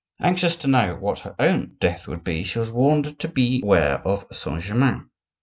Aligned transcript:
Anxious 0.19 0.55
to 0.55 0.67
know 0.67 0.95
what 0.95 1.19
her 1.19 1.35
own 1.37 1.77
death 1.79 2.07
would 2.07 2.23
be, 2.23 2.43
she 2.43 2.57
was 2.57 2.71
warned 2.71 3.19
to 3.19 3.27
beware 3.27 3.99
of 3.99 4.25
Saint 4.31 4.61
Germain. 4.61 5.11